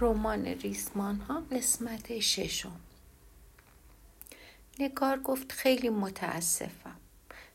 [0.00, 2.80] رمان ریسمان ها قسمت ششم.
[4.78, 6.96] نگار گفت خیلی متاسفم.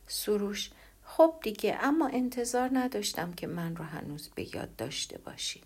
[0.08, 0.71] سروش
[1.04, 5.62] خب دیگه اما انتظار نداشتم که من رو هنوز به یاد داشته باشی.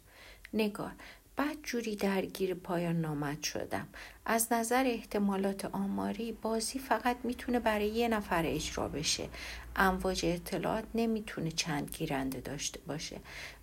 [0.54, 0.92] نگار
[1.40, 3.88] بعد جوری درگیر پایان نامد شدم.
[4.26, 9.30] از نظر احتمالات آماری بازی فقط می‌تونه برای یه نفر اجرا بشه.
[9.76, 13.18] امواج اطلاعات نمی‌تونه چند گیرنده داشته باشه.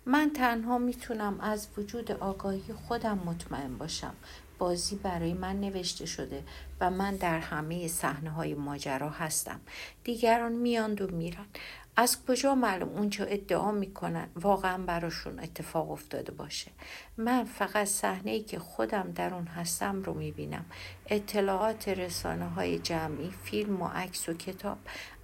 [0.05, 4.13] من تنها می‌تونم از وجود آگاهی خودم مطمئن باشم.
[4.59, 6.43] بازی برای من نوشته شده
[6.81, 9.59] و من در همه صحنه های ماجرا هستم.
[10.03, 11.45] دیگران میاند و میرن
[11.99, 16.71] از کجا معلوم اونچه ادعا می‌کنن؟ واقعا براشون اتفاق افتاده باشه.
[17.17, 20.65] من فقط صحنه ای که خودم در اون هستم رو می‌بینم.
[21.09, 24.77] اطلاعات رسانه های جمعی فیلم و عکس و کتاب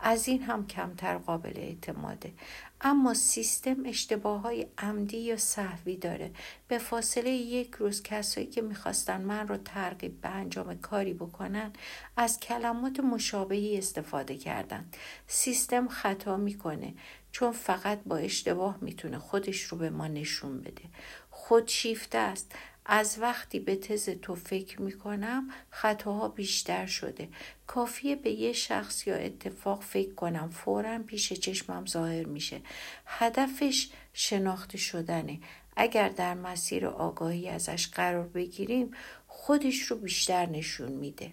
[0.06, 2.34] از این هم کمتر قابل اعتماده.
[2.82, 6.32] اما سیستم اشتباه های عمدی یا صحوی داره.
[6.68, 11.74] به فاصله یک روز کسایی که می‌خواستن من رو ترغیب به انجام کاری بکنن
[12.18, 14.90] از کلمات مشابهی استفاده کردن.
[15.28, 16.94] سیستم خطا می‌کنه
[17.32, 20.84] چون فقط با اشتباه می‌تونه خودش رو به ما نشون بده.
[21.30, 22.52] خودشیفته است.
[22.86, 27.30] از وقتی به تز تو فکر می‌کنم خطاها بیشتر شده.
[27.68, 30.50] کافیه به یه شخص یا اتفاق فکر کنم.
[30.50, 32.62] فورا پیش چشمم ظاهر میشه.
[33.06, 35.40] هدفش شناخته شدنه.
[35.76, 38.92] اگر در مسیر آگاهی ازش قرار بگیریم
[39.28, 41.32] خودش رو بیشتر نشون میده.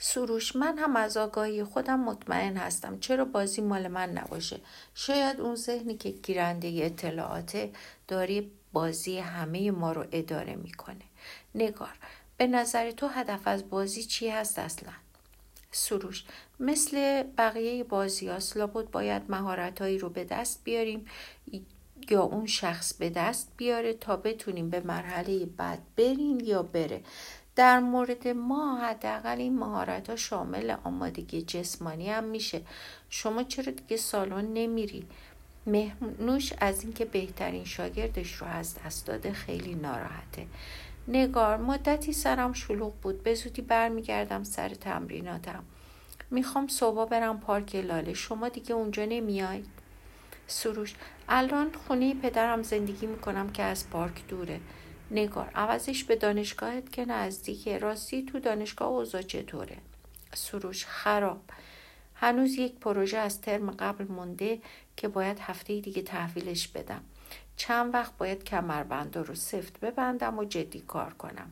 [0.00, 2.98] سروش من هم از آگاهی خودم مطمئن هستم.
[2.98, 4.60] چرا بازی مال من نباشه؟
[4.94, 7.72] شاید اون ذهنی که گیرنده اطلاعاته
[8.08, 11.04] داری بازی همه ما رو اداره می‌کنه.
[11.54, 11.98] نگار
[12.36, 14.92] به نظر تو هدف از بازی چی هست اصلا؟
[15.70, 16.24] سروش
[16.60, 21.06] مثل بقیه بازی هاست لابد باید مهارتهایی رو به دست بیاریم
[22.10, 27.02] یا اون شخص به دست بیاره تا بتونیم به مرحله بعد بریم یا بره.
[27.56, 32.62] در مورد ما حداقل این مهارت ها شامل آمادگی جسمانی هم میشه.
[33.10, 35.06] شما چرا دیگه سالن نمیری؟
[35.70, 40.46] مهنوش از اینکه بهترین شاگردش رو از دست داده خیلی ناراحته.
[41.08, 43.22] نگار مدتی سرم شلوغ بود.
[43.22, 45.64] به زودی برمیگردم سر تمریناتم.
[46.30, 48.14] می‌خوام صبح برم پارک لاله.
[48.14, 49.66] شما دیگه اونجا نمیاید
[50.46, 50.94] سروش
[51.28, 54.60] الان خونه پدرم زندگی می‌کنم که از پارک دوره.
[55.10, 57.78] نگار عوضش به دانشگاهت که نزدیکه.
[57.78, 59.76] راستی تو دانشگاه اوضاع چطوره؟
[60.34, 61.40] سروش خراب.
[62.14, 64.58] هنوز یک پروژه از ترم قبل مونده.
[65.00, 67.00] که باید هفته دیگه تحویلش بدم.
[67.56, 71.50] چند وقت باید کمربندا رو سفت ببندم و جدی کار کنم.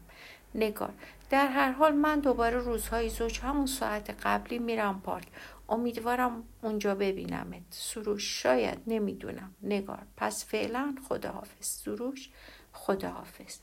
[0.55, 0.93] نگار
[1.31, 5.27] در هر حال من دوباره روزهای زوج همون ساعت قبلی میرم پارک.
[5.69, 7.63] امیدوارم اونجا ببینمت.
[7.71, 9.55] سروش شاید نمی‌دونم.
[9.63, 11.67] نگار پس فعلا خداحافظ.
[11.67, 12.29] سروش
[12.73, 13.59] خداحافظ.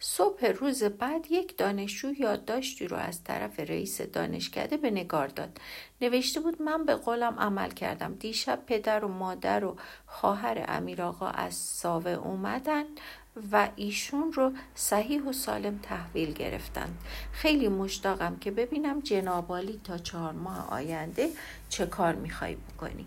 [0.00, 5.60] صبح روز بعد یک دانشجو یادداشتی رو از طرف رئیس دانشکده به نگار داد.
[6.00, 8.14] نوشته بود من به قولم عمل کردم.
[8.14, 9.76] دیشب پدر و مادر و
[10.06, 12.84] خواهر امیر آقا از ساوه اومدن
[13.52, 16.98] و ایشون رو صحیح و سالم تحویل گرفتند
[17.32, 21.28] خیلی مشتاقم که ببینم جنابالی تا چهار ماه آینده
[21.68, 23.06] چه کار می‌خوای بکنی.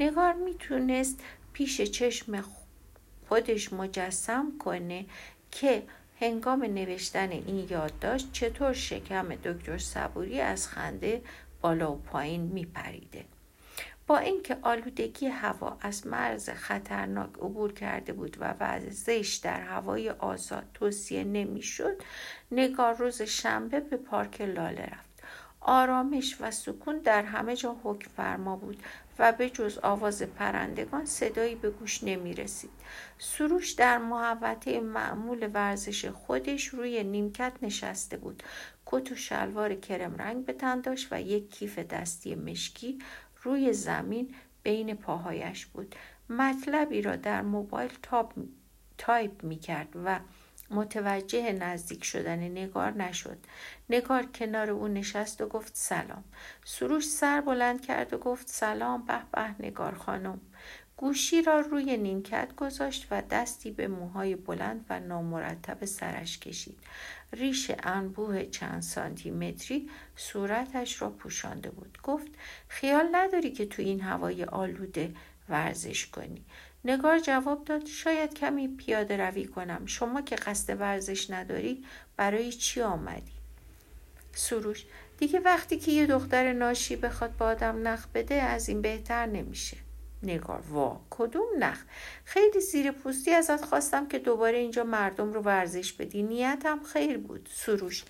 [0.00, 1.20] نگار می‌تونست
[1.52, 2.44] پیش چشم
[3.28, 5.06] خودش مجسم کنه
[5.50, 5.82] که
[6.20, 11.22] هنگام نوشتن این یادداشت چطور شکم دکتر صبوری از خنده
[11.60, 13.24] بالا و پایین میپریده؟
[14.06, 20.64] با اینکه آلودگی هوا از مرز خطرناک عبور کرده بود و ورزش در هوای آزاد
[20.74, 22.02] توصیه نمی‌شد
[22.52, 25.10] نگار روز شنبه به پارک لاله رفت.
[25.60, 28.82] آرامش و سکون در همه جا حکم فرما بود
[29.20, 32.70] و به جز آواز پرندگان صدایی به گوش نمی رسید.
[33.18, 38.42] سروش در محوطه معمول ورزش خودش روی نیمکت نشسته بود.
[38.86, 42.98] کت و شلوار کرم رنگ به تن داشت و یک کیف دستی مشکی
[43.42, 45.94] روی زمین بین پاهایش بود.
[46.28, 47.90] مطلبی را در موبایل
[48.98, 50.20] تایپ می کرد و
[50.70, 53.38] متوجه نزدیک شدن نگار نشد.
[53.90, 56.24] نگار کنار او نشست و گفت سلام.
[56.64, 60.40] سروش سر بلند کرد و گفت سلام به به نگار خانم.
[60.96, 66.78] گوشی را روی نیمکت گذاشت و دستی به موهای بلند و نامرتب سرش کشید.
[67.32, 71.98] ریش انبوه چند سانتی متری صورتش را پوشانده بود.
[72.02, 72.28] گفت
[72.68, 75.14] خیال نداری که تو این هوای آلوده
[75.48, 76.44] ورزش کنی.
[76.84, 79.86] نگار جواب داد شاید کمی پیاده روی کنم.
[79.86, 81.84] شما که قصد ورزش نداری
[82.16, 83.32] برای چی آمدی؟
[84.32, 84.86] سروش
[85.18, 89.76] دیگه وقتی که یه دختر ناشی بخواد با آدم نخ بده از این بهتر نمیشه.
[90.22, 91.84] نگار وا کدوم نخ؟
[92.24, 96.22] خیلی زیر پوستی ازت خواستم که دوباره اینجا مردم رو ورزش بدی.
[96.22, 97.48] نیتم خیر بود.
[97.52, 98.04] سروش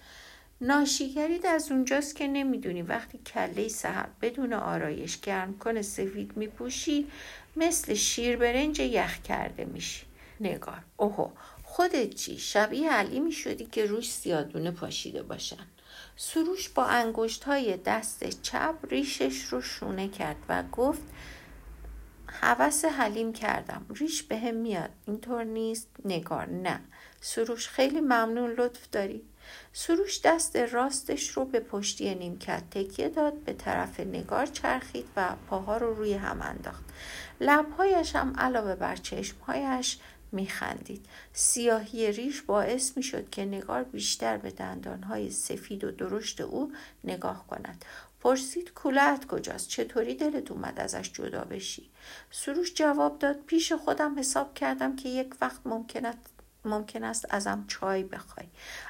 [0.61, 2.83] ناشیگرید از اونجاست که نمی‌دونی.
[2.83, 7.07] وقتی کله سهر بدون آرایش گرم کنه سفید میپوشی
[7.57, 10.07] مثل شیر برنج یخ کرده میشی.
[10.41, 10.83] نگار.
[10.97, 11.31] اوهو.
[11.65, 15.67] خودت چی؟ شبیه علی می‌شدی که روش سیادونه پاشیده باشن.
[16.17, 21.03] سروش با انگشت های دست چپ ریشش رو شونه کرد و گفت
[22.27, 23.87] حوس حلیم کردم.
[23.95, 24.91] ریش به هم میاد.
[25.07, 25.89] اینطور نیست.
[26.05, 26.47] نگار.
[26.47, 26.81] نه.
[27.21, 28.51] سروش خیلی ممنون.
[28.51, 29.23] لطف داری.
[29.73, 35.77] سروش دست راستش رو به پشتی نیمکت تکیه داد به طرف نگار چرخید و پاها
[35.77, 36.85] رو روی هم انداخت.
[37.41, 39.99] لبهایش هم علاوه بر چشمهایش
[40.33, 41.07] میخندید.
[41.33, 46.73] سیاهی ریش باعث می‌شد که نگار بیشتر به دندانهای سفید و درشت او
[47.05, 47.85] نگاه کند.
[48.21, 51.91] پرسید کولت کجاست؟ چطوری دلت اومد ازش جدا بشی؟
[52.31, 56.07] سروش جواب داد پیش خودم حساب کردم که یک وقت ممکن
[56.65, 58.47] ممکن است ازم چای بخوای.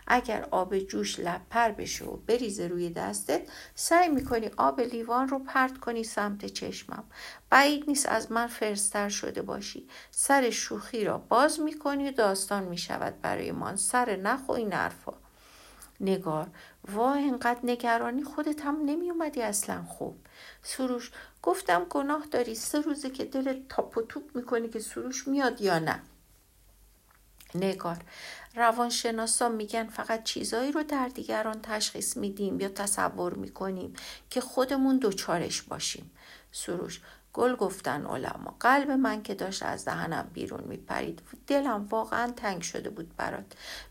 [0.06, 3.42] اگر آب جوش لپر بشه و بریزه روی دستت
[3.74, 7.04] سعی می‌کنی آب لیوان رو پرت کنی سمت چشمم.
[7.50, 9.88] بعید نیست از من فرستر شده باشی.
[10.10, 13.76] سر شوخی را باز می‌کنی و داستان می‌شود برای من.
[13.76, 15.12] سر نخ و این حرفا.
[16.00, 16.46] نگار
[16.92, 20.16] وا اینقدر نگرانی خودت هم نمی اومدی اصلا خوب.
[20.62, 21.10] سروش
[21.42, 22.54] گفتم گناه داری.
[22.54, 26.02] سه روزه که دل تاپ و توپ می‌کنی که سروش میاد یا نه؟
[27.54, 27.96] نگار.
[28.54, 33.92] روانشناسا میگن فقط چیزایی رو در دیگران تشخیص میدیم یا تصور می‌کنیم
[34.30, 36.10] که خودمون دوچارش باشیم.
[36.52, 37.00] سروش
[37.32, 38.56] گل گفتن علما.
[38.60, 41.22] قلب من که داشت از دهنم بیرون میپرید.
[41.46, 43.44] دلم واقعا تنگ شده بود برات.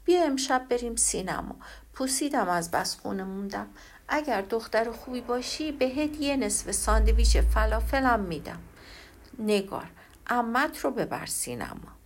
[0.05, 1.55] بیا امشب بریم سینما.
[1.93, 3.67] پوسیدم از بس خونه موندم.
[4.07, 8.59] اگر دختر خوبی باشی بهت یه نصف ساندویچ فلافلم میدم.
[9.39, 9.89] نگار
[10.27, 11.98] امت رو ببر سینما.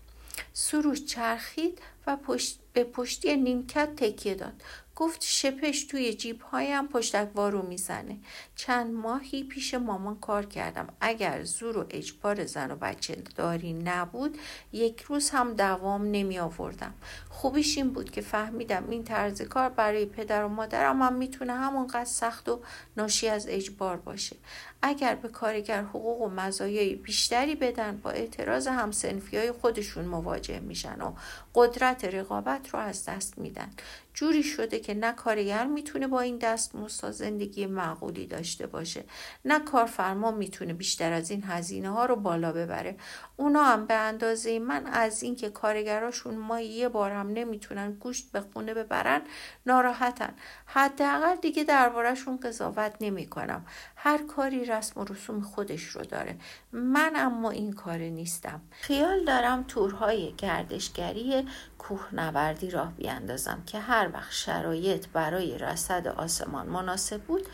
[0.53, 4.63] سروش چرخید و پشت به پشتی نیمکت تکیه داد.
[4.95, 8.17] گفت شپش توی جیب هایم پشتک وارو می‌زنه.
[8.55, 10.87] چند ماهی پیش مامان کار کردم.
[11.01, 14.37] اگر زور و اجبار زن و بچه داری نبود
[14.71, 16.93] یک روز هم دوام نمی آوردم.
[17.29, 22.05] خوبیش این بود که فهمیدم این طرز کار برای پدر و مادرم هم می‌تونه همونقدر
[22.05, 22.61] سخت و
[22.97, 24.35] ناشی از اجبار باشه.
[24.81, 31.01] اگر به کارگر حقوق و مزایای بیشتری بدن با اعتراض همسنفی های خودشون مواجه میشن
[31.01, 31.13] و
[31.55, 33.69] قدرت رقابت رو از دست میدن.
[34.13, 39.03] جوری شده که نه کارگر می‌تونه با این دست موستا زندگی معقولی داشته باشه
[39.45, 42.97] نه کارفرما می‌تونه بیشتر از این هزینه ها رو بالا ببره.
[43.37, 48.41] اونا هم به اندازه من از اینکه کارگراشون ما یه بار هم نمی‌تونن گوشت به
[48.41, 49.21] خونه ببرن
[49.65, 50.33] ناراحتن.
[50.65, 53.65] حداقل دیگه دربارهشون قضاوت نمی‌کنم.
[53.95, 56.35] هر کاری رسم و رسوم خودش رو داره.
[56.71, 58.61] من اما این کار نیستم.
[58.71, 61.47] خیال دارم تورهای گردشگری
[61.87, 67.47] کوهنوردی راه بیاندازم که هر وقت شرایط برای رصد آسمان مناسب بود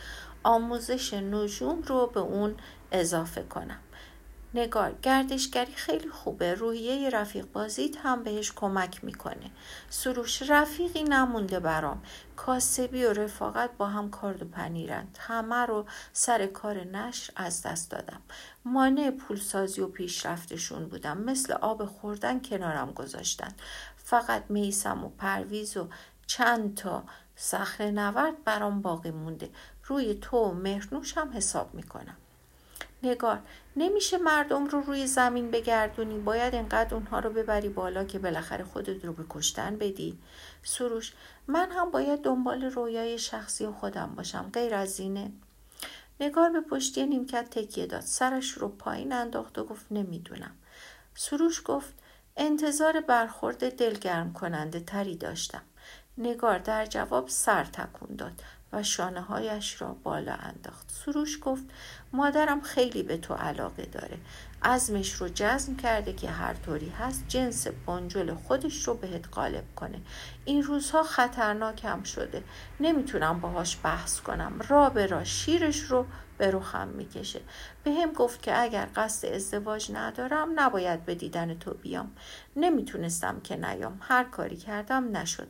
[0.44, 2.56] آموزش نجوم رو به اون
[2.92, 3.80] اضافه کنم.
[4.54, 6.54] نگار گردشگری خیلی خوبه.
[6.54, 9.52] روحیه رفیق بازیت هم بهش کمک می‌کنه.
[9.90, 12.02] سروش رفیقی نمونده برام.
[12.36, 15.18] کاسبی و رفاقت با هم کارد و پنیرند.
[15.20, 18.22] همه رو سر کار نشر از دست دادم.
[18.66, 21.18] مانع پولسازی و پیشرفتشون بودم.
[21.18, 23.52] مثل آب خوردن کنارم گذاشتن.
[24.10, 25.88] فقط میسم و پرویز و
[26.28, 27.04] چند تا
[27.36, 29.50] صخره نورد برام باقی مونده.
[29.86, 32.18] روی تو و مهرنوش هم حساب می‌کنم.
[33.04, 33.40] نگار
[33.76, 36.20] نمیشه مردم رو روی زمین بگردونی.
[36.20, 40.18] باید انقدر اونها رو ببری بالا که بالاخره خودت رو به کشتن بدی.
[40.64, 41.14] سروش
[41.48, 44.50] من هم باید دنبال رویای شخصی خودم باشم.
[44.54, 45.32] غیر از زینه
[46.20, 48.02] نگار به پشتی نیمکت تکیه داد.
[48.02, 50.52] سرش رو پایین انداخت و گفت نمی‌دونم.
[51.16, 51.94] سروش گفت
[52.38, 55.62] انتظار برخورد دلگرم کننده تری داشتم.
[56.18, 58.44] نگار در جواب سر تکون داد
[58.74, 60.92] و شانه هایش را بالا انداخت.
[60.92, 61.64] سروش گفت
[62.14, 64.18] مادرم خیلی به تو علاقه داره.
[64.64, 70.02] عزمش رو جزم کرده که هر طوری هست جنس بانجل خودش رو بهت غالب کنه.
[70.46, 72.44] این روزها خطرناکم شده.
[72.80, 74.62] نمی‌تونم باهاش بحث کنم.
[74.68, 76.06] را به را شیرش رو
[76.40, 77.42] به روخم می‌کشه.
[77.84, 82.12] به هم گفت که اگر قصد ازدواج ندارم نباید به دیدن تو بیام.
[82.56, 84.00] نمی‌تونستم که نیام.
[84.02, 85.48] هر کاری کردم نشد.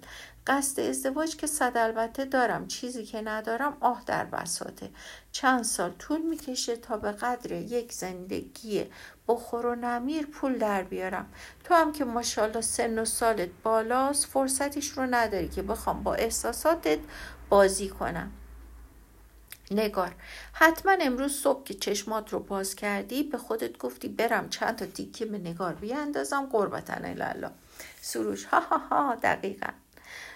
[0.48, 2.67] قصد ازدواج که صد البته دارم.
[2.67, 4.89] چیزی که ندارم آه در بساته
[5.31, 8.86] چند سال طول می‌کشه تا به قدر یک زندگی
[9.27, 11.25] بخور و نمیر پول در بیارم.
[11.63, 17.00] تو هم که ماشاءالله سن و سالت بالاست فرصتش رو نداری که بخوام با احساساتت
[17.50, 18.31] بازی کنم.
[19.71, 20.15] نگار
[20.53, 25.25] حتما امروز صبح که چشمات رو باز کردی به خودت گفتی برم چند تا تیکه
[25.25, 27.51] به نگار بیاندازم قربتن الله
[28.01, 29.69] سروش ها ها ها دقیقا.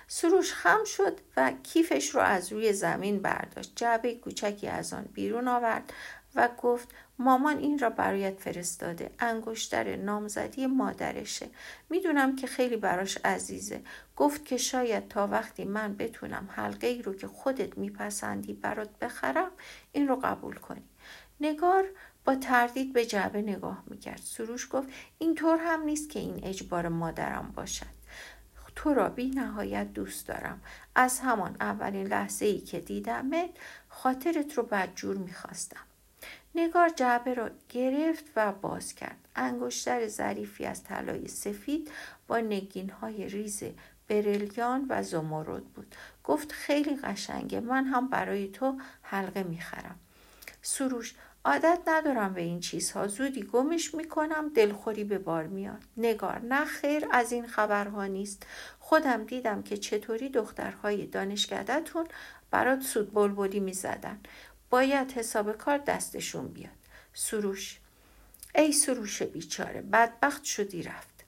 [0.07, 3.71] سروش خم شد و کیفش رو از روی زمین برداشت.
[3.75, 5.93] جعبه کوچکی از آن بیرون آورد.
[6.35, 9.11] و گفت مامان این را برایت فرستاده.
[9.19, 11.49] انگشتر نامزدی مادرشه.
[11.89, 13.81] می‌دونم که خیلی براش عزیزه.
[14.15, 19.51] گفت که شاید تا وقتی من بتونم حلقه ای رو که خودت میپسندی برات بخرم
[19.91, 20.83] این رو قبول کنی.
[21.39, 21.83] نگار
[22.25, 24.21] با تردید به جعبه نگاه می‌کرد.
[24.23, 24.87] سروش گفت
[25.17, 28.03] اینطور هم نیست که این اجبار مادرم باشد.
[28.75, 30.61] تو را بی نهایت دوست دارم.
[30.95, 33.49] از همان اولین لحظه ای که دیدمت
[33.89, 35.79] خاطرت رو بدجور می‌خواستم.
[36.55, 39.27] نگار جعبه را گرفت و باز کرد.
[39.35, 41.91] انگشتر ظریفی از طلای سفید
[42.27, 43.63] با نگین های ریز
[44.07, 45.95] برلیان و زمرد بود.
[46.23, 49.99] گفت خیلی قشنگه من هم برای تو حلقه می‌خرم.
[50.61, 55.81] سروش عادت ندارم به این چیزها زودی گمش می‌کنم دلخوری به بار میاد.
[55.97, 58.45] نگار نه خیر از این خبرها نیست.
[58.79, 62.07] خودم دیدم که چطوری دخترهای دانشکدهتون
[62.51, 64.19] برات سود بلبلی می‌زدن.
[64.73, 66.71] باید حساب کار دستشون بیاد.
[67.13, 67.79] سروش.
[68.55, 71.23] ای سروش بیچاره بدبخت شدی رفت.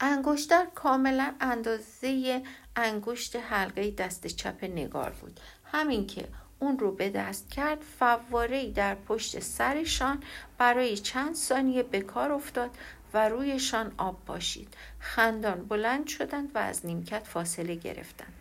[0.00, 2.42] انگشتر کاملا اندازه
[2.76, 5.40] انگشت حلقه دست چپ نگار بود.
[5.64, 10.22] همین که اون رو به دست کرد فواره در پشت سرشان
[10.58, 12.70] برای چند ثانیه به کار افتاد
[13.14, 18.32] و رویشان آب باشید خندان بلند شدند و از نیمکت فاصله گرفتند.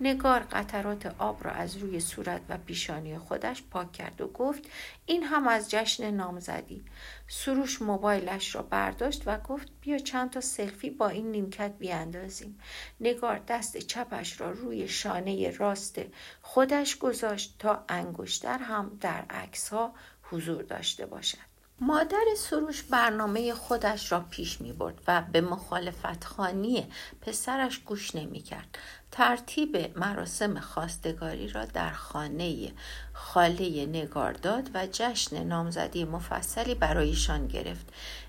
[0.00, 4.62] نگار قطرات آب را از روی صورت و پیشانی خودش پاک کرد و گفت
[5.06, 6.84] این هم از جشن نامزدی.
[7.28, 12.58] سروش موبایلش را برداشت و گفت بیا چند تا سلفی با این نیمکت بیاندازیم.
[13.00, 16.00] نگار دست چپش را روی شانه راست
[16.42, 21.49] خودش گذاشت تا انگشتر هم در عکس ها حضور داشته باشد.
[21.82, 26.86] مادر سروش برنامه خودش را پیش می برد و به مخالفت خانی
[27.20, 28.78] پسرش گوش نمی کرد.
[29.10, 32.72] ترتیب مراسم خواستگاری را در خانه
[33.12, 37.86] خاله نگار داد و جشن نامزدی مفصلی برایشان گرفت.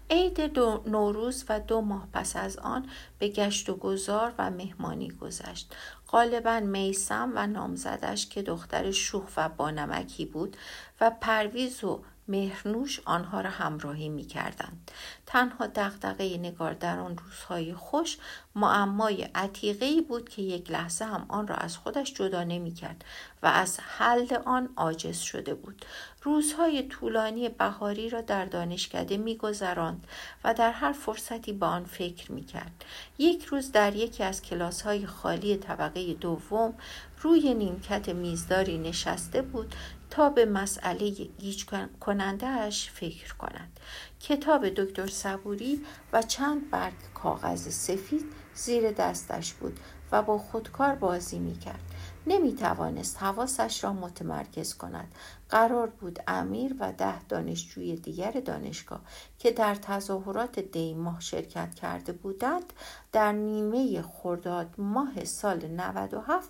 [0.09, 0.41] عید
[0.85, 2.89] نوروز و دو ماه پس از آن
[3.19, 5.75] به گشت و گذار و مهمانی گذشت.
[6.07, 10.57] غالبا میسم و نامزدش که دختر شوخ و بانمکی بود
[11.01, 14.91] و پرویز و مهرنوش آنها را همراهی می کردند.
[15.25, 18.17] تنها دقدقه نگار در آن روزهای خوش
[18.55, 23.05] معمای عتیقه بود که یک لحظه هم آن را از خودش جدا نمی کرد
[23.43, 25.85] و از حل آن عاجز شده بود.
[26.23, 30.07] روزهای طولانی بهاری را در دانشکده می گذراند
[30.43, 32.85] و در هر فرصتی با آن فکر می کرد.
[33.17, 36.73] یک روز در یکی از کلاس های خالی طبقه دوم
[37.21, 39.75] روی نیمکت میزداری نشسته بود
[40.09, 41.65] تا به مسئله گیج
[41.99, 43.79] کنندهش فکر کند
[44.19, 49.79] کتاب دکتر صبوری و چند برگ کاغذ سفید زیر دستش بود
[50.11, 51.79] و با خودکار بازی می کرد.
[52.27, 55.15] نمی توانست حواسش را متمرکز کند
[55.49, 59.01] قرار بود امیر و ده دانشجوی دیگر دانشگاه
[59.39, 62.73] که در تظاهرات دیماه شرکت کرده بودند
[63.11, 66.49] در نیمه خرداد ماه سال 97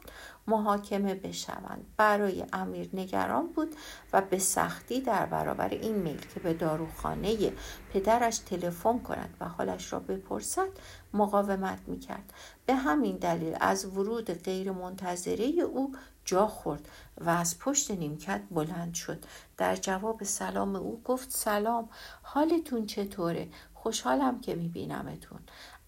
[0.52, 1.86] محاکمه بشوند.
[1.98, 3.76] برای امیر نگران بود
[4.14, 7.54] و به سختی در برابر این میل که به داروخانه
[7.94, 10.70] پدرش تلفن کند و حالش را بپرسد
[11.14, 12.34] مقاومت می‌کرد.
[12.66, 15.92] به همین دلیل از ورود غیرمنتظره او
[16.26, 19.24] جا خورد و از پشت نیمکت بلند شد.
[19.58, 21.90] در جواب سلام او گفت سلام
[22.22, 25.40] حالتون چطوره؟ خوشحالم که میبینمتون.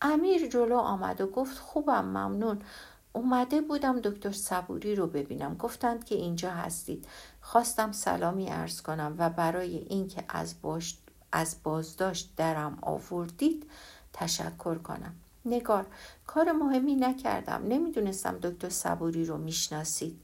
[0.01, 2.61] امیر جلو آمد و گفت خوبم ممنون.
[3.13, 5.55] اومده بودم دکتر صبوری رو ببینم.
[5.55, 7.07] گفتند که اینجا هستید.
[7.41, 10.55] خواستم سلامی ارز کنم و برای اینکه از,
[11.31, 13.69] از بازداشت درم آوردید
[14.13, 15.15] تشکر کنم.
[15.45, 15.85] نگار
[16.27, 17.63] کار مهمی نکردم.
[17.67, 20.19] نمی‌دونستم دکتر صبوری رو می‌شناسید.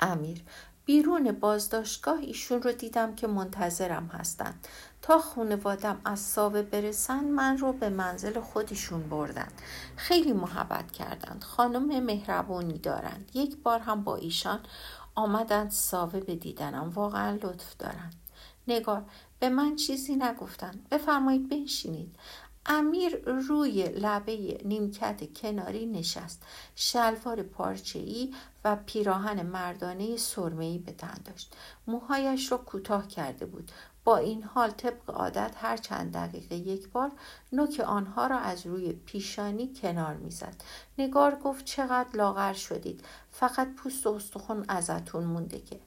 [0.00, 0.42] امیر
[0.84, 4.66] بیرون بازداشتگاه ایشون رو دیدم که منتظرم هستند.
[5.06, 9.48] تا خانوادم از ساوه برسن من رو به منزل خودشون بردن.
[9.96, 11.44] خیلی محبت کردند.
[11.44, 13.30] خانم مهربونی دارند.
[13.34, 14.60] یک بار هم با ایشان
[15.14, 18.14] آمدند ساوه بدیدنم واقعا لطف دارند.
[18.68, 19.04] نگار
[19.38, 20.88] به من چیزی نگفتند.
[20.90, 22.16] بفرمایید بنشینید.
[22.66, 26.42] امیر روی لبه نیمکت کناری نشست.
[26.74, 28.34] شلوار پارچه‌ای
[28.64, 31.56] و پیراهن مردانه سرمه‌ای به تن داشت.
[31.86, 33.72] موهایش را کوتاه کرده بود.
[34.06, 37.12] با این حال طبق عادت هر چند دقیقه یک بار
[37.52, 40.54] نوک آنها را از روی پیشانی کنار می‌زد.
[40.98, 43.04] نگار گفت چقدر لاغر شدید.
[43.30, 45.80] فقط پوست و استخون ازتون مونده که.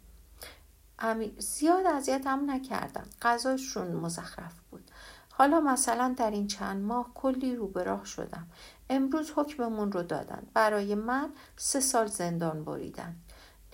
[1.00, 4.92] امیر زیاد اذیتم نکردن غذاشون مزخرف بود.
[5.32, 8.48] حالا مثلا در این چند ماه کلی رو به راه شدم.
[8.90, 10.48] امروز حکممون رو دادن.
[10.54, 13.16] برای من سه سال زندان بریدن.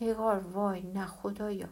[0.02, 1.70] نگار وای نه خدایا.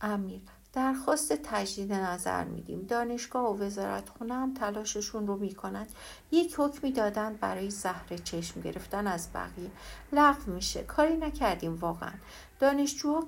[0.00, 0.40] امیر
[0.74, 2.80] درخواست تجدید نظر میدیم.
[2.80, 5.86] دانشگاه و وزارت خونه هم تلاششون رو می‌کنن.
[6.30, 9.70] یک حکمی دادن برای زهر چشم گرفتن از بقیه.
[10.12, 10.82] لغو میشه.
[10.82, 12.12] کاری نکردیم واقعا.
[12.60, 13.26] دانشجوها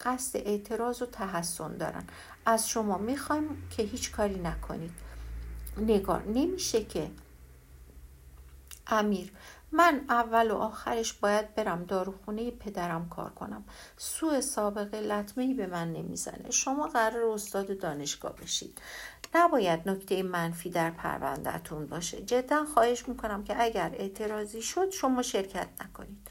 [0.00, 2.04] قصد اعتراض و تحسن دارن.
[2.46, 4.92] از شما می‌خوایم که هیچ کاری نکنید.
[5.78, 7.10] نگار نمیشه که
[8.86, 9.32] امیر
[9.72, 13.64] من اول و آخرش باید برم داروخونه پدرم کار کنم.
[13.96, 16.50] سوء سابقه لطمه به من نمی‌زنه.
[16.50, 18.80] شما قرار استاد دانشگاه بشید.
[19.34, 22.22] نباید نکته منفی در پروندهتون باشه.
[22.22, 26.28] جدا خواهش می‌کنم که اگر اعتراضی شد شما شرکت نکنید.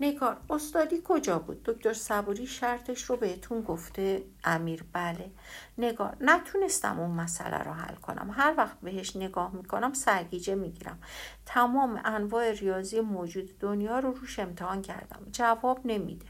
[0.00, 5.30] نگار استادی کجا بود؟ دکتر صبوری شرطش رو بهتون گفته؟ امیر بله.
[5.78, 8.30] نگار نتونستم اون مسئله رو حل کنم.
[8.32, 10.98] هر وقت بهش نگاه می‌کنم سرگیجه می‌گیرم.
[11.46, 15.26] تمام انواع ریاضی موجود دنیا رو روش امتحان کردم.
[15.32, 16.26] جواب نمیده.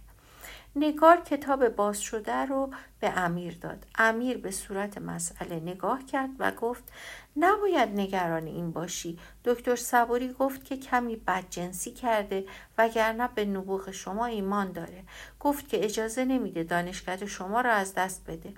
[0.76, 2.70] نگار کتاب باز شده رو
[3.00, 3.86] به امیر داد.
[3.94, 6.92] امیر به صورت مسئله نگاه کرد و گفت
[7.36, 9.18] نباید نگران این باشی.
[9.44, 12.44] دکتر صبوری گفت که کمی بدجنسی کرده
[12.78, 15.04] وگرنه به نبوغ شما ایمان داره.
[15.40, 18.54] گفت که اجازه نمیده دانشکده شما را از دست بده.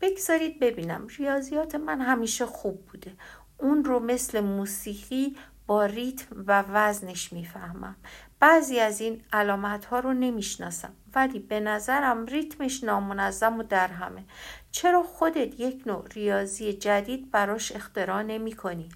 [0.00, 1.06] بگذارید ببینم.
[1.18, 3.12] ریاضیات من همیشه خوب بوده.
[3.58, 7.96] اون رو مثل موسیقی با ریتم و وزنش می‌فهمم.
[8.40, 14.24] بعضی از این علامت ها رو نمی‌شناسم ولی به نظرم ریتمش نامنظم و در همه
[14.70, 18.88] چرا خودت یک نوع ریاضی جدید براش اختراع نمی کنی؟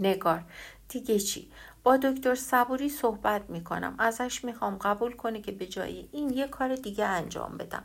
[0.00, 0.44] نگار
[0.88, 1.50] دیگه چی؟
[1.82, 6.48] با دکتر صبوری صحبت می کنم ازش می‌خوام قبول کنه که به جای این یه
[6.48, 7.84] کار دیگه انجام بدم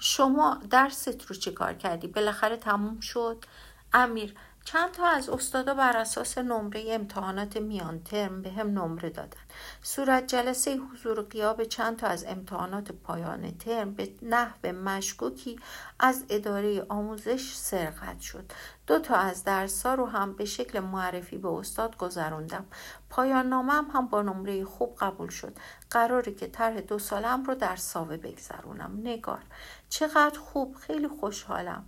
[0.00, 3.44] شما درست رو چه کار کردی؟ بالاخره تموم شد؟
[3.92, 9.40] امیر چند تا از استادا بر اساس نمره امتحانات میان ترم به هم نمره دادن.
[9.82, 15.58] صورت جلسه حضور و قیاب چند تا از امتحانات پایان ترم به نحو مشکوکی
[16.00, 18.52] از اداره آموزش سرقت شد.
[18.86, 22.66] دو تا از درسا رو هم به شکل معرفی به استاد گذروندم.
[23.10, 25.56] پایان نامم هم با نمره خوب قبول شد.
[25.90, 29.00] قراره که طرح دو سالم رو در ساوه بگذرونم.
[29.02, 29.42] نگار.
[29.88, 30.76] چقدر خوب.
[30.76, 31.84] خیلی خوشحالم.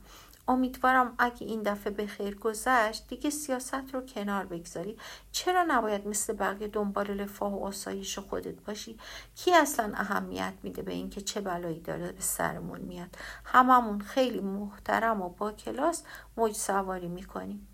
[0.48, 4.96] امیدوارم اگه این دفعه به خیر گذشت دیگه سیاست رو کنار بگذاری.
[5.32, 8.98] چرا نباید مثل بقیه دنبال رفاه و آسایش خودت باشی؟
[9.36, 15.22] کی اصلا اهمیت میده به اینکه چه بلایی داره به سرمون میاد؟ هممون خیلی محترم
[15.22, 16.02] و با کلاس
[16.36, 17.68] موج سواری می‌کنیم.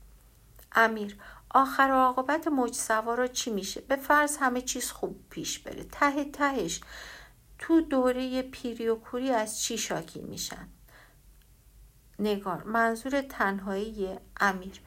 [0.72, 1.16] امیر
[1.50, 5.84] آخر و عاقبت موج سوارا چی میشه؟ به فرض همه چیز خوب پیش بره.
[5.84, 6.80] ته تهش
[7.58, 10.68] تو دوره پیری و کوری از چی شاکی میشن؟
[12.20, 14.80] نگار منظور تنهایی امیر.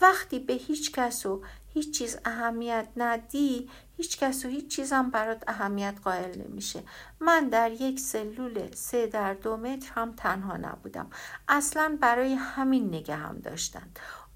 [0.00, 1.42] وقتی به هیچ کس و
[1.74, 6.82] هیچ چیز اهمیت ندی هیچ کس و هیچ چیزم برات اهمیت قائل نمیشه.
[7.20, 11.10] من در یک سلول سه در دو متر هم تنها نبودم.
[11.48, 13.88] اصلا برای همین نگه هم داشتن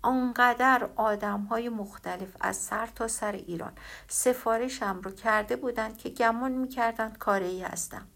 [0.03, 3.73] آنقدر آدم های مختلف از سر تا سر ایران
[4.09, 8.07] سفارشم رو کرده بودند که گمان می‌کردند کاره ای هستم.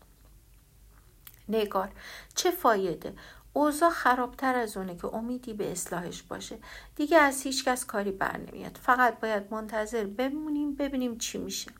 [1.49, 1.93] نگار
[2.35, 3.15] چه فایده؟
[3.53, 6.59] اوضاع خرابتر از اونه که امیدی به اصلاحش باشه.
[6.97, 8.79] دیگه از هیچکس کاری بر نمیاد.
[8.83, 11.73] فقط باید منتظر بمونیم ببینیم چی میشه.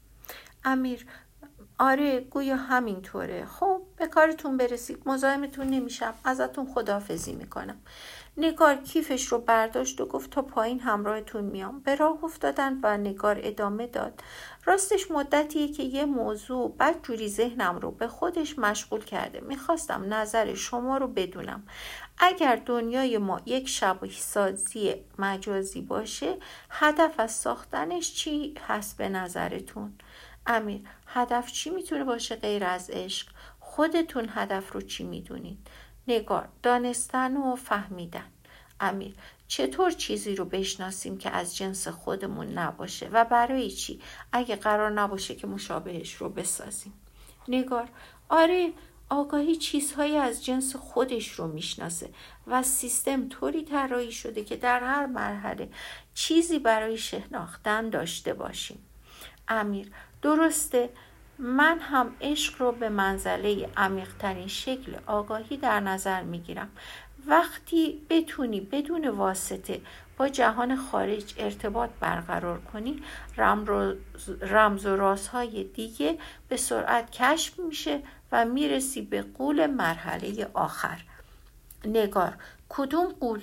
[0.65, 1.07] امیر
[1.79, 3.47] آره گویا همینطوره.
[3.47, 5.03] خب به کارتون برسید.
[5.07, 6.15] مزاحمتون نمیشم.
[6.25, 7.77] ازتون خداحافظی می‌کنم.
[8.37, 11.81] نگار کیفش رو برداشت و گفت تا پایین همراهتون میام.
[11.81, 14.21] به راه افتادن و نگار ادامه داد.
[14.65, 19.41] راستش مدتیه که یه موضوع بد جوری ذهنم رو به خودش مشغول کرده.
[19.41, 21.67] می‌خواستم نظر شما رو بدونم.
[22.19, 26.37] اگر دنیای ما یک شبیه سازی مجازی باشه
[26.71, 29.93] هدف از ساختنش چی هست به نظرتون؟
[30.47, 33.29] امیر هدف چی می‌تونه باشه غیر از عشق؟
[33.61, 35.59] خودتون هدف رو چی می‌دونید؟
[36.09, 38.27] نگار دانستن و فهمیدن.
[38.81, 39.15] امیر
[39.49, 44.01] چطور چیزی رو بشناسیم که از جنس خودمون نباشه و برای چی؟
[44.33, 46.93] اگه قرار نباشه که مشابهش رو بسازیم.
[47.49, 47.89] نگار
[48.29, 48.73] آره
[49.11, 52.11] آگاهی چیزهایی از جنس خودش رو می‌شناسه
[52.47, 55.69] و سیستم طوری طراحی شده که در هر مرحله
[56.15, 58.87] چیزی برای شناختن داشته باشیم.
[59.49, 60.91] امیر درسته
[61.43, 66.71] من هم عشق رو به منزله عمیقترین شکل آگاهی در نظر می گیرم
[67.27, 69.81] وقتی بتونی بدون واسطه
[70.17, 73.03] با جهان خارج ارتباط برقرار کنی
[74.41, 78.03] رمز و رازهای دیگه به سرعت کشف میشه
[78.33, 81.05] و می‌رسی به قول مرحله آخر.
[81.85, 82.35] نگار
[82.69, 83.43] کدوم قول؟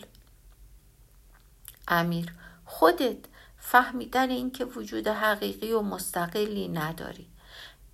[1.88, 2.34] امیر
[2.66, 3.18] خودت.
[3.58, 7.28] فهمیدن اینکه وجود حقیقی و مستقلی نداری.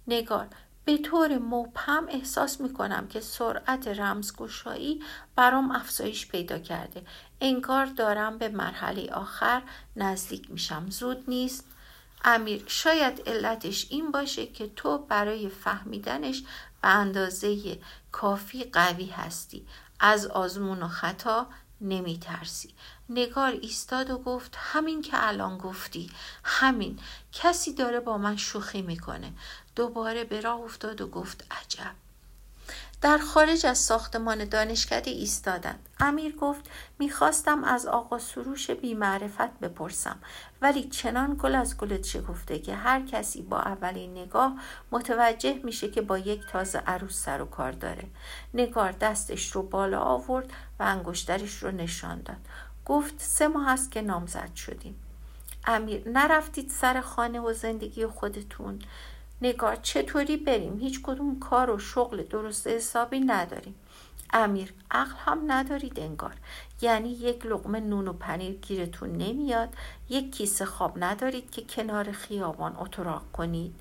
[0.08, 0.48] نگار
[0.86, 5.04] به طور مبهم احساس می کنم که سرعت رمزگشایی
[5.36, 7.06] برام افزایش پیدا کرده.
[7.42, 9.62] انگار دارم به مرحله آخر
[9.96, 10.90] نزدیک میشم.
[10.90, 11.66] زود نیست.
[12.24, 16.44] امیر شاید علتش این باشه که تو برای فهمیدنش
[16.82, 17.80] به اندازه
[18.12, 19.68] کافی قوی هستی.
[20.00, 21.48] از آزمون و خطا
[21.82, 22.74] نمی ترسی
[23.10, 26.12] نگار ایستاد و گفت همین که الان گفتی
[26.44, 27.00] همین.
[27.32, 29.34] کسی داره با من شوخی می‌کنه.
[29.76, 31.96] دوباره به راه افتاد و گفت عجب.
[33.02, 35.90] در خارج از ساختمان دانشکده ایستادند.
[36.00, 40.20] امیر گفت می‌خواستم از آقا سروش بیمعرفت بپرسم
[40.62, 44.56] ولی چنان گل از گلت شکفته که هر کسی با اولین نگاه
[44.92, 48.08] متوجه میشه که با یک تازه عروس سر و کار داره.
[48.54, 52.38] نگار دستش رو بالا آورد و انگشترش رو نشان داد.
[52.86, 54.96] گفت سه ماه است که نامزد شدیم.
[55.66, 58.80] امیر نرفتید سر خانه و زندگی خودتون.
[59.42, 63.76] نگار چطوری بریم؟ هیچ کدوم کار و شغل درست حسابی نداریم.
[64.34, 66.34] امیر عقل هم ندارید انگار.
[66.82, 69.70] یعنی یک لقمه نون و پنیر گیرتون نمیاد
[70.10, 73.76] یک کیسه خواب ندارید که کنار خیابان اتراق کنید.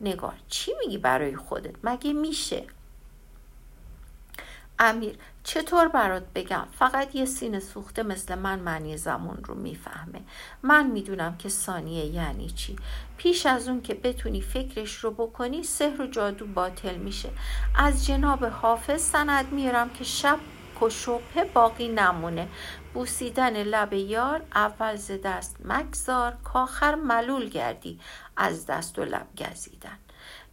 [0.00, 2.64] نگار چی میگی برای خودت؟ مگه میشه؟
[4.78, 10.20] امیر چطور برات بگم؟ فقط یه سینه سوخته مثل من معنی زمان رو می‌فهمه.
[10.62, 12.76] من می‌دونم که ثانیه یعنی چی.
[13.16, 17.28] پیش از اون که بتونی فکرش رو بکنی سحر و جادو باطل میشه.
[17.74, 20.38] از جناب حافظ سند میارم که شب
[20.80, 22.48] کشوپه باقی نمونه.
[22.94, 28.00] بوسیدن لب یار اول ز دست مگذار کاخر ملول گردی.
[28.36, 29.98] از دست و لب گزیدن.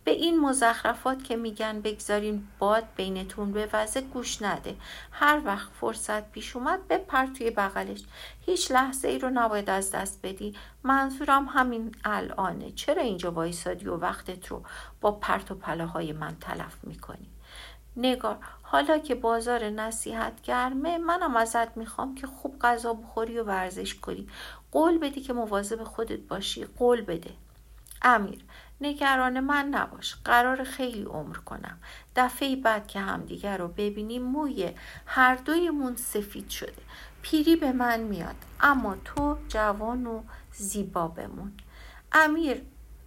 [0.03, 4.75] به این مزخرفات که میگن بگذارین باد بینتون به وضع گوش نده.
[5.11, 8.03] هر وقت فرصت پیش اومد بپر توی بغلش.
[8.41, 10.55] هیچ لحظه ای رو نباید از دست بدی.
[10.83, 12.71] منظورم همین الانه.
[12.71, 14.63] چرا اینجا وایسادی و وقتت رو
[15.01, 17.29] با پرت و پله های من تلف می‌کنی؟
[17.97, 23.95] نگار حالا که بازار نصیحت گرمه منم ازت می‌خوام که خوب غذا بخوری و ورزش
[23.95, 24.27] کنی.
[24.71, 26.65] قول بدی که مواظب خودت باشی.
[26.65, 27.31] قول بده.
[28.01, 28.39] امیر
[28.81, 30.15] نگران من نباش.
[30.25, 31.77] قرار خیلی عمر کنم.
[32.15, 34.73] دفعه بعد که همدیگر رو ببینیم موی
[35.05, 36.81] هر دویمون سفید شده.
[37.21, 38.35] پیری به من میاد.
[38.59, 41.51] اما تو جوان و زیبا بمون.
[42.11, 42.61] امیر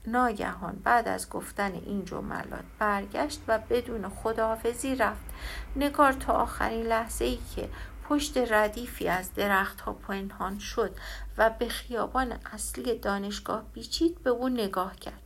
[0.07, 5.25] ناگهان بعد از گفتن این جملات برگشت و بدون خداحافظی رفت.
[5.77, 7.69] نگار تا آخرین لحظه ای که
[8.09, 10.97] پشت ردیفی از درختها پنهان شد
[11.39, 15.26] و به خیابان اصلی دانشگاه بیچید به او نگاه کرد.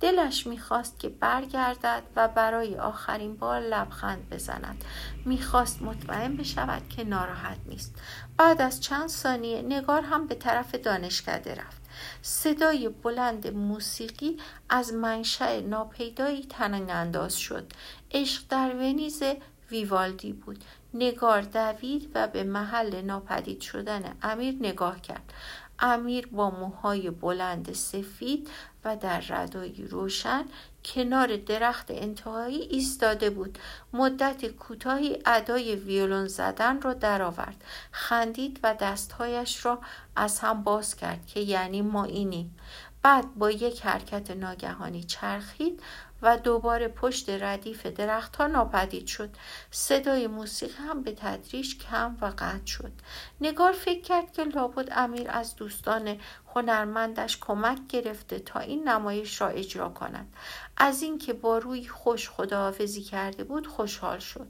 [0.00, 4.84] دلش می‌خواست که برگردد و برای آخرین بار لبخند بزند.
[5.24, 7.94] می‌خواست مطمئن بشود که ناراحت نیست.
[8.36, 11.80] بعد از چند ثانیه نگار هم به طرف دانشکده رفت.
[12.22, 14.36] صدای بلند موسیقی
[14.68, 17.72] از منشأ ناپیدایی تنگ انداز شد.
[18.10, 19.22] عشق در ونیز
[19.70, 20.64] ویوالدی بود.
[20.94, 25.32] نگار دوید و به محل ناپدید شدن امیر نگاه کرد.
[25.78, 28.48] امیر با موهای بلند سفید
[28.84, 30.44] و در ردایی روشن
[30.84, 33.58] کنار درخت انتهایی ایستاده بود.
[33.92, 37.64] مدت کوتاهی ادای ویولون زدن را درآورد.
[37.90, 39.78] خندید و دستهایش را
[40.16, 42.56] از هم باز کرد که یعنی ما اینیم.
[43.02, 45.82] بعد با یک حرکت ناگهانی چرخید
[46.22, 49.30] و دوباره پشت ردیف درختها ناپدید شد.
[49.70, 52.92] صدای موسیقی هم به تدریج کم و قطع شد.
[53.40, 56.16] نگار فکر کرد که لابد امیر از دوستان
[56.54, 60.34] هنرمندش کمک گرفته تا این نمایش را اجرا کند.
[60.76, 64.46] از اینکه با روی خوش خداحافظی کرده بود خوشحال شد.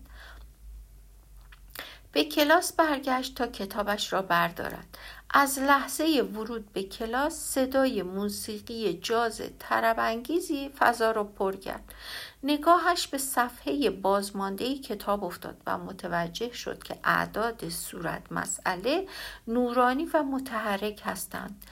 [2.13, 4.99] به کلاس برگشت تا کتابش را بردارد.
[5.31, 11.95] از لحظه ورود به کلاس صدای موسیقی جاز تربانگیزی فضا را پر کرد.
[12.43, 19.07] نگاهش به صفحه بازمانده کتاب افتاد و متوجه شد که اعداد صورت مسئله
[19.49, 21.65] نورانی و متحرک هستند.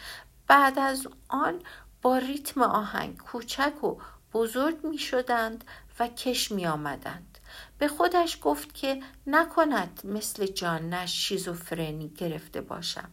[0.46, 1.62] بعد از آن
[2.02, 3.96] با ریتم آهنگ کوچک و
[4.32, 5.64] بزرگ می شدند
[6.00, 7.37] و کش می آمدند.
[7.78, 13.10] به خودش گفت که نکند مثل جانش شیزوفرنی گرفته باشم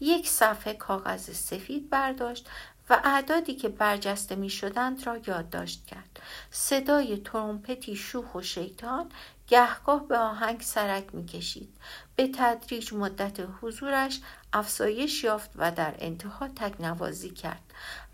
[0.00, 2.48] یک صفحه کاغذ سفید برداشت
[2.90, 9.08] و اعدادی که برجسته می شدند را یادداشت کرد صدای ترومپتی شوخ و شیطان
[9.48, 11.76] گهگاه به آهنگ سرک می کشید.
[12.16, 14.20] به تدریج مدت حضورش
[14.52, 17.62] افزایش یافت و در انتها تکنوازی کرد.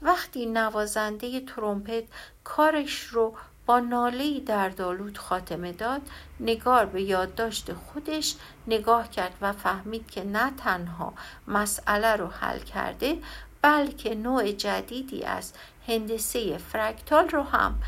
[0.02, 2.04] وقتی نوازنده ترومپت
[2.44, 3.36] کارش رو
[3.66, 6.02] با نالهای دردآلود خاتمه داد
[6.40, 8.34] نگار به یادداشت خودش
[8.66, 11.14] نگاه کرد و فهمید که نه تنها
[11.48, 13.18] مسئله رو حل کرده
[13.62, 15.52] بلکه نوع جدیدی از
[15.88, 17.82] هندسه فرکتال رو هم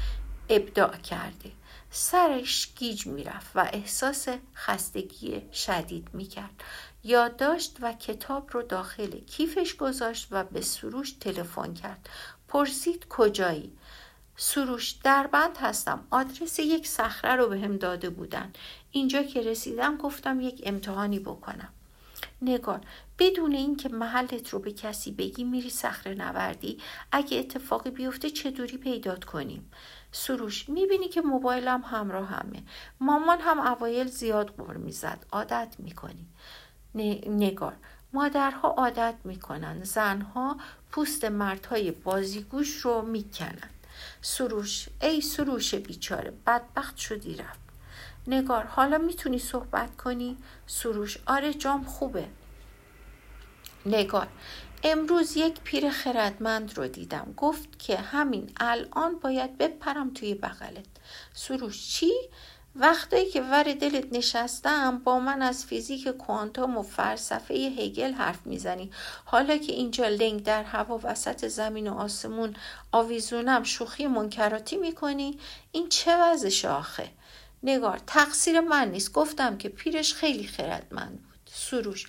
[0.49, 1.53] ابداع کرده.
[1.91, 6.65] سرش گیج می‌رفت و احساس خستگی شدید می‌کرد.
[7.05, 12.09] یادداشت و کتاب رو داخل کیفش گذاشت و به سروش تلفن کرد.
[12.49, 13.73] پرسید کجایی؟
[14.37, 16.07] سروش در بند هستم.
[16.11, 18.53] آدرس یک صخره رو به هم داده بودن.
[18.90, 21.68] اینجا که رسیدم گفتم یک امتحانی بکنم.
[22.42, 22.81] نگار
[23.18, 26.79] بدون اینکه محلت رو به کسی بگی میری صخره نوردی.
[27.12, 29.70] اگه اتفاقی بیفته چطوری پیدات کنیم؟
[30.12, 32.62] سروش می‌بینی که موبایلم همراه همه
[33.01, 35.27] مامان هم اوایل زیاد قور می‌زد.
[35.33, 36.27] عادت می‌کنی.
[37.29, 37.77] نگار
[38.12, 39.85] مادرها عادت می‌کنن.
[39.85, 40.57] زنها
[40.90, 43.70] پوست مردهای بازیگوش رو می‌کنن.
[44.23, 47.61] سروش ای سروش بیچاره بدبخت شدی رفت.
[48.27, 52.29] نگار حالا می‌تونی صحبت کنی؟ سروش آره جام خوبه.
[53.87, 54.29] نگار
[54.83, 57.35] امروز یک پیر خردمند رو دیدم.
[57.37, 60.87] گفت که همین الان باید بپرم توی بغلت.
[61.33, 62.12] سروش چی؟
[62.79, 68.91] وقتی که ور دلت نشستم با من از فیزیک کوانتوم و فلسفه هگل حرف می‌زنی.
[69.25, 72.57] حالا که اینجا لنگ در هوا وسط زمین و آسمون
[72.93, 75.39] آویزونم شوخی منکراتی می‌کنی
[75.73, 77.09] این چه وضع آخه؟
[77.62, 79.12] نگار تقصیر من نیست.
[79.12, 81.51] گفتم که پیرش خیلی خردمند بود.
[81.53, 82.07] سروش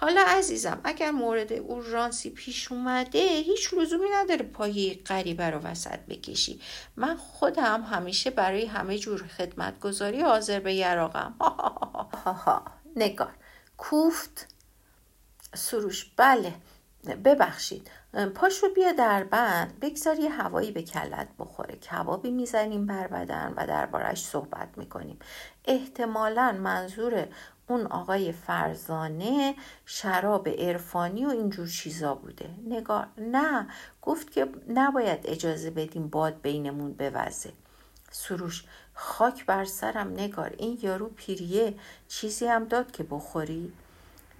[0.00, 6.60] حالا عزیزم اگر مورد اورژانسی پیش اومده هیچ لزومی نداره پایه غریبه رو وسط بکشی.
[6.96, 11.34] من خودم همیشه برای همه جور خدمتگذاری حاضر به یراقم.
[12.96, 13.34] نگار.
[13.76, 14.54] کوفت.
[15.54, 16.54] سروش بله.
[17.24, 17.90] ببخشید.
[18.34, 19.80] پاشو بیا در بند.
[19.80, 21.76] بگذار یه هوایی به کلت بخوره.
[21.76, 25.18] کبابی می‌زنیم بر بدن و دربارش صحبت می‌کنیم.
[25.64, 27.26] احتمالا منظور
[27.70, 29.54] اون آقای فرزانه
[29.86, 32.50] شراب عرفانی و اینجور چیزا بوده.
[32.66, 33.66] نگار نه
[34.02, 37.52] گفت که نباید اجازه بدیم باد بینمون بوزه.
[38.10, 41.74] سروش خاک بر سرم نگار این یارو پیریه
[42.08, 43.72] چیزی هم داد که بخوری؟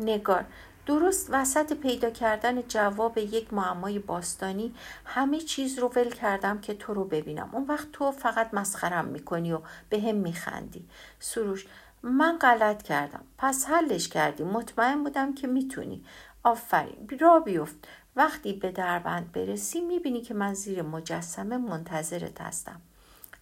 [0.00, 0.44] نگار
[0.86, 6.94] درست وسط پیدا کردن جواب یک معمای باستانی همه چیز رو ول کردم که تو
[6.94, 7.50] رو ببینم.
[7.52, 10.88] اون وقت تو فقط مسخرم می‌کنی و به هم میخندی.
[11.20, 11.66] سروش
[12.02, 13.24] من غلط کردم.
[13.38, 14.44] پس حلش کردی.
[14.44, 16.04] مطمئن بودم که می‌تونی.
[16.42, 17.08] آفرین.
[17.20, 17.88] را بیفت.
[18.16, 22.80] وقتی به دربند برسی می‌بینی که من زیر مجسمه منتظرت هستم.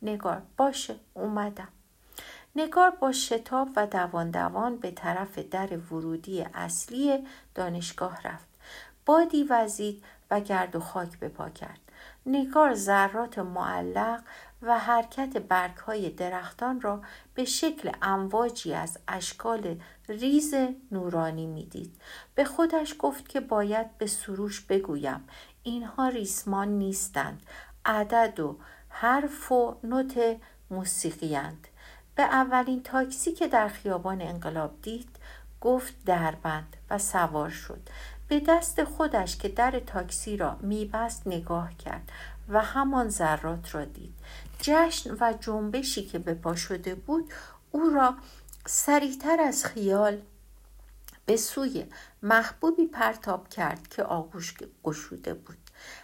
[0.02, 0.96] نگار باشه.
[1.14, 1.68] اومدم.
[2.56, 8.48] نگار با شتاب و دوان دوان به طرف در ورودی اصلی دانشگاه رفت.
[9.06, 11.80] بادی وزید و گرد و خاک به پا کرد.
[12.26, 14.22] نگار ذرات معلق
[14.62, 17.02] و حرکت برگ های درختان را
[17.34, 20.54] به شکل امواجی از اشکال ریز
[20.92, 22.00] نورانی می‌دید.
[22.34, 25.28] به خودش گفت که باید به سروش بگویم.
[25.62, 27.42] اینها ریسمان نیستند.
[27.84, 30.36] عدد و حرف و نوت
[30.70, 31.68] موسیقیند
[32.14, 35.16] به اولین تاکسی که در خیابان انقلاب دید
[35.60, 37.80] گفت دربند و سوار شد.
[38.28, 42.12] به دست خودش که در تاکسی را میبست نگاه کرد
[42.48, 44.14] و همان ذرات را دید.
[44.60, 47.32] جشن و جنبشی که به پا شده بود
[47.70, 48.14] او را
[48.66, 50.22] سریعتر از خیال
[51.26, 51.86] به سوی
[52.22, 55.56] محبوبی پرتاب کرد که آغوش گشوده بود.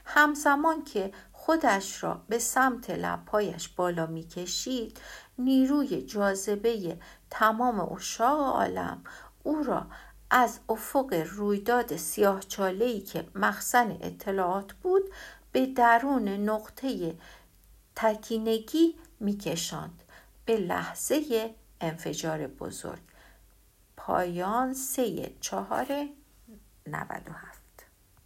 [0.05, 5.01] همزمان که خودش را به سمت لبهایش بالا می‌کشید
[5.39, 6.99] نیروی جاذبه
[7.31, 9.05] تمام اشاق عالم
[9.43, 9.87] او را
[10.31, 12.41] از افق رویداد سیاه
[13.07, 15.03] که مخزن اطلاعات بود
[15.53, 17.15] به درون نقطه
[17.97, 20.03] تکینگی میکشاند
[20.45, 23.03] به لحظه انفجار بزرگ.
[23.97, 25.87] پایان سه چهار
[26.87, 27.54] نود و هفت.